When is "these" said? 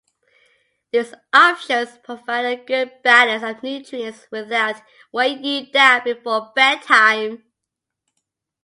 0.91-1.13